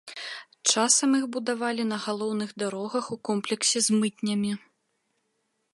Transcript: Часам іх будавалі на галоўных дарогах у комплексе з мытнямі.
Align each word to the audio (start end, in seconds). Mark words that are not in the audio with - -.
Часам 0.75 1.09
іх 1.19 1.25
будавалі 1.35 1.83
на 1.91 1.97
галоўных 2.07 2.49
дарогах 2.65 3.05
у 3.17 3.17
комплексе 3.29 3.77
з 3.89 3.99
мытнямі. 3.99 4.51